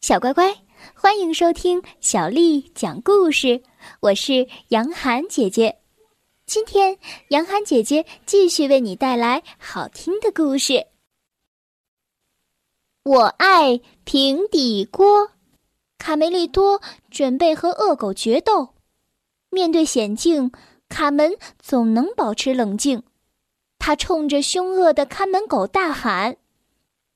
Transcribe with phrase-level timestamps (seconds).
[0.00, 0.54] 小乖乖，
[0.94, 3.60] 欢迎收听小丽讲故事。
[3.98, 5.80] 我是杨涵姐姐，
[6.46, 6.96] 今天
[7.30, 10.86] 杨涵姐姐继续为你带来好听的故事。
[13.02, 15.32] 我爱平底锅。
[15.98, 16.80] 卡梅利多
[17.10, 18.74] 准备和恶狗决斗，
[19.50, 20.52] 面对险境，
[20.88, 23.02] 卡门总能保持冷静。
[23.80, 26.36] 他冲着凶恶的看门狗大喊：“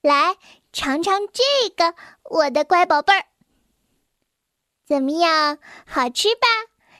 [0.00, 0.38] 来！”
[0.72, 1.42] 尝尝这
[1.74, 1.96] 个，
[2.30, 3.26] 我的乖宝贝儿，
[4.86, 5.58] 怎么样？
[5.84, 6.46] 好吃吧？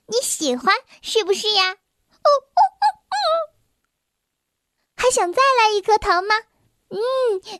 [0.06, 1.70] 你喜欢是不是呀？
[1.70, 3.16] 哦哦哦哦！
[4.96, 6.34] 还想再来一颗糖吗？
[6.88, 6.98] 嗯，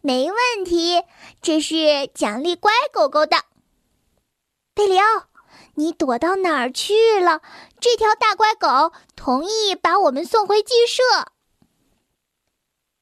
[0.03, 1.05] 没问题，
[1.41, 3.37] 这是奖励乖狗狗的。
[4.75, 5.29] 贝里奥，
[5.75, 7.41] 你躲到哪儿去了？
[7.79, 11.03] 这条大乖狗同意把我们送回鸡舍。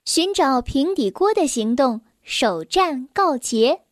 [0.05, 2.03] 寻找平底锅的行动。
[2.23, 3.87] 首战告捷，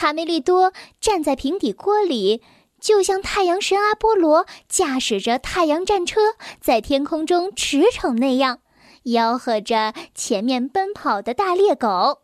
[0.00, 2.42] 卡梅利多站在平底锅里，
[2.80, 6.22] 就像太阳神阿波罗驾驶着太阳战车
[6.58, 8.60] 在天空中驰骋那样，
[9.04, 12.22] 吆喝着前面奔跑的大猎狗：“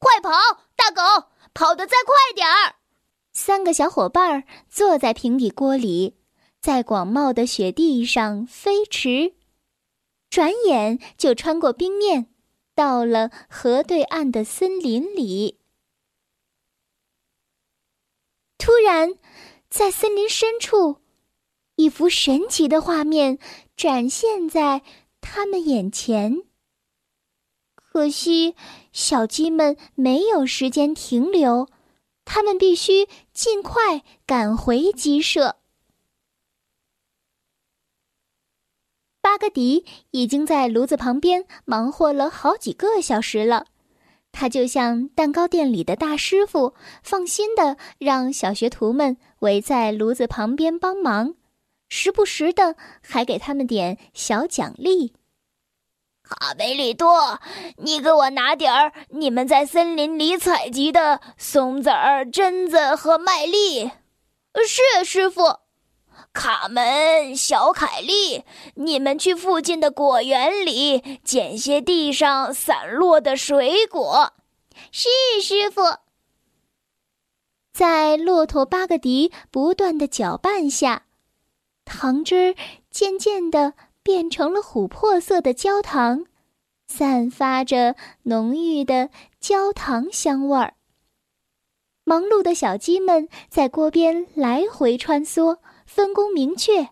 [0.00, 0.32] 快跑，
[0.74, 2.74] 大狗，跑得再快点儿！”
[3.32, 6.16] 三个小伙伴坐在平底锅里，
[6.60, 9.34] 在广袤的雪地上飞驰，
[10.28, 12.26] 转眼就穿过冰面。
[12.74, 15.60] 到了河对岸的森林里，
[18.58, 19.14] 突然，
[19.68, 20.96] 在森林深处，
[21.76, 23.38] 一幅神奇的画面
[23.76, 24.82] 展现在
[25.20, 26.42] 他们眼前。
[27.74, 28.54] 可惜，
[28.92, 31.68] 小鸡们没有时间停留，
[32.24, 35.56] 他们必须尽快赶回鸡舍。
[39.20, 43.66] 巴格迪已经在炉子旁边忙活了好几个小时了，
[44.38, 51.36] 他就像蛋糕店里的大师傅，放心的让小学徒们围在炉子旁边帮忙，
[51.88, 55.14] 时不时的还给他们点小奖励。
[56.22, 57.40] 卡梅利多，
[57.78, 63.90] 你给我拿点儿你们在森林里采集的松子儿、榛子和麦粒。
[64.66, 65.65] 是，师傅。
[66.32, 68.44] 卡门、小凯莉，
[68.74, 74.32] 你们去附近的果园里捡些地上散落的水果。
[74.92, 75.08] 是，
[75.42, 75.82] 师傅。
[77.72, 81.04] 在骆驼巴格迪不断的搅拌下，
[81.84, 82.54] 糖汁儿
[82.90, 86.24] 渐渐的变成了琥珀色的焦糖，
[86.88, 89.10] 散发着浓郁的
[89.40, 90.74] 焦糖香味儿。
[92.04, 95.58] 忙碌的小鸡们在锅边来回穿梭。
[95.86, 96.90] 分工明确，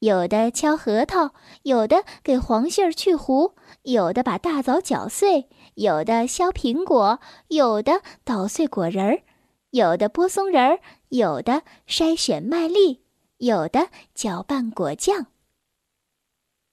[0.00, 9.22] 有的敲核桃，有的给黄杏儿去核，有的把大枣搅碎，有的削苹果，有的捣碎果仁儿，
[9.70, 10.80] 有的剥松仁儿，
[11.10, 13.02] 有的筛选麦粒，
[13.36, 15.26] 有的搅拌果酱。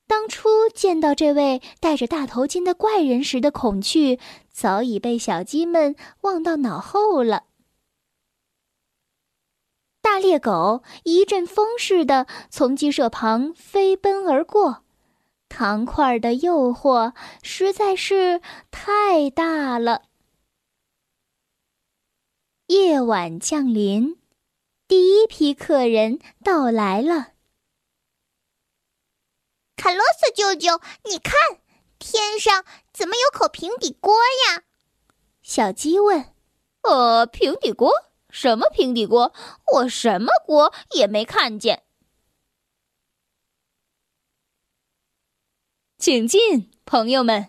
[0.07, 7.43] 当初见到这位戴着大头巾的怪人时的恐惧，早已被小鸡们忘到脑后了。
[10.09, 14.85] 大猎狗一阵风似的从鸡舍旁飞奔而过，
[15.49, 17.13] 糖块的诱惑
[17.43, 18.41] 实在是
[18.71, 20.03] 太大了。
[22.67, 24.17] 夜晚降临，
[24.87, 27.33] 第一批客人到来了。
[29.75, 31.33] 卡洛斯舅舅，你看，
[31.99, 32.63] 天上
[32.93, 34.15] 怎么有口平底锅
[34.47, 34.63] 呀？
[35.41, 36.33] 小鸡问。
[36.83, 37.91] 呃，平底锅。
[38.39, 39.33] 什么平底锅？
[39.73, 41.81] 我什么锅也没看见。
[45.97, 47.47] 请进，朋友们。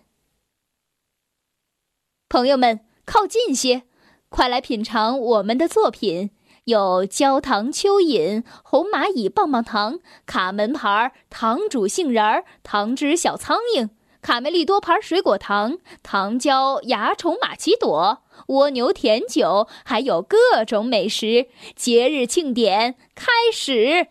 [2.31, 3.83] 朋友们，靠近些，
[4.31, 6.31] 快来品尝我们的作品：
[6.65, 13.91] 有焦糖蚯蚓、红蚂蚁棒棒糖、卡门牌糖煮杏仁儿、糖汁小苍蝇。
[14.21, 21.49] 卡梅利多牌水果糖、糖胶蚜虫玛奇朵、蜗牛甜酒，还有各种美食。
[21.75, 24.09] 节日庆典开始，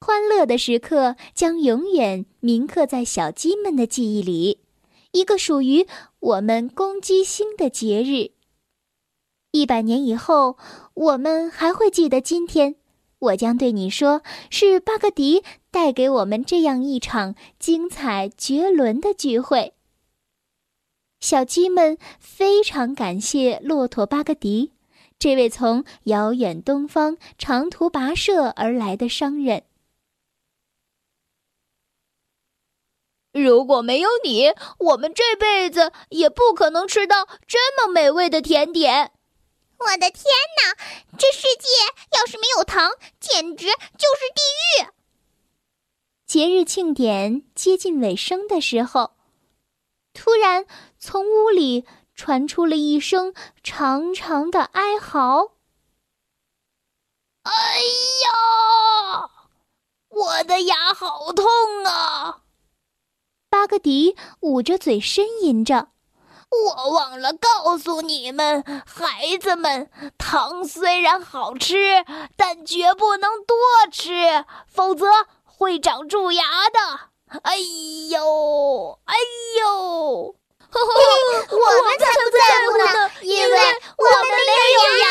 [0.00, 4.60] 欢乐的时刻将永远铭刻在小鸡们的记忆里。
[5.12, 5.86] 一个属于
[6.20, 8.32] 我们公鸡星的节日。
[9.52, 10.58] 一百年以后，
[10.94, 12.76] 我们还会记得今天。
[13.24, 19.74] 我将对你说，是巴格迪带给我们这样一场精彩绝伦的聚会。
[21.20, 24.72] 小鸡们非常感谢骆驼巴格迪，
[25.18, 29.62] 这位从遥远东方长途跋涉而来的商人。
[33.32, 39.10] 如果没有你，我们这辈子也不可能吃到这么美味的甜点。
[39.84, 40.24] 我的天
[40.62, 40.76] 哪！
[41.18, 41.68] 这世界
[42.18, 44.40] 要是没有糖，简直就是地
[44.82, 44.88] 狱。
[46.26, 49.14] 节日庆典接近尾声的时候，
[50.12, 50.66] 突然
[50.98, 51.84] 从屋里
[52.14, 55.52] 传出了一声长长的哀嚎
[57.44, 57.52] ：“哎
[58.24, 59.30] 呀，
[60.08, 61.46] 我的牙好痛
[61.84, 62.42] 啊！”
[63.50, 65.90] 巴格迪捂着嘴呻吟着
[66.50, 72.04] ：“我忘了告诉你们，孩子们，糖虽然好吃，
[72.36, 73.56] 但绝不能多
[73.90, 75.06] 吃，否则……”
[75.56, 77.38] 会长蛀牙的！
[77.42, 77.56] 哎
[78.10, 79.14] 呦，哎
[79.60, 79.70] 呦！
[80.74, 80.74] 我
[81.84, 83.56] 们才不在乎呢，因为
[83.96, 85.06] 我们没有牙。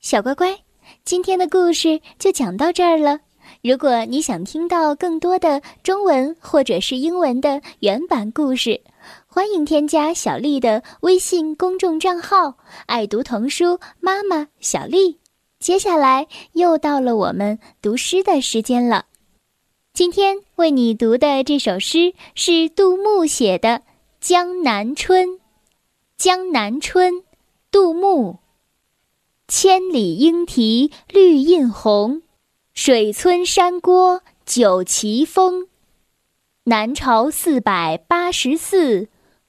[0.00, 0.60] 小乖乖，
[1.04, 3.18] 今天的故事就讲到这儿了。
[3.62, 8.80] 如果你想听到更多的中文或者是英文的原版故事，
[9.30, 12.56] 欢迎添加小丽的微信公众账号
[12.88, 15.18] “爱读童书妈妈小丽”。
[15.60, 19.04] 接下来又到了我们读诗的时间了。
[19.92, 23.68] 今天为你读的这首诗是杜牧写的
[24.18, 25.28] 《江南春》。
[26.16, 27.22] 江南春，
[27.70, 28.38] 杜牧。
[29.46, 32.22] 千里莺啼绿映红，
[32.72, 35.68] 水村山郭酒旗风。
[36.64, 39.08] 南朝四百八十寺，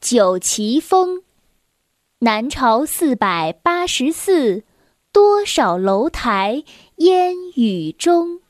[0.00, 1.22] 九旗峰。
[2.20, 4.64] 南朝四百八十寺，
[5.12, 6.64] 多少楼台
[6.96, 8.40] 烟雨中。